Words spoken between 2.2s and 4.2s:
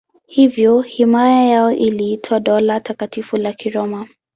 Dola Takatifu la Kiroma.